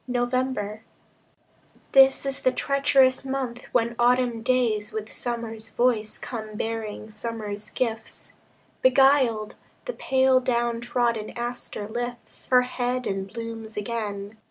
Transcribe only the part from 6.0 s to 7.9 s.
come bearing summer's